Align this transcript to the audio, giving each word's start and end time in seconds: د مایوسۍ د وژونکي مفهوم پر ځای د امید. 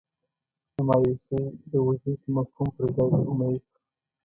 د 0.73 0.75
مایوسۍ 0.87 1.41
د 1.71 1.73
وژونکي 1.87 2.27
مفهوم 2.37 2.67
پر 2.75 2.85
ځای 2.95 3.09
د 3.15 3.17
امید. 3.31 3.61